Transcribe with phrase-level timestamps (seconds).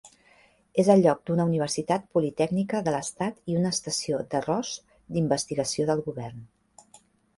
[0.83, 4.75] És el lloc d'una universitat politècnica de l'estat i una estació d'arròs
[5.15, 6.43] d'investigació del govern.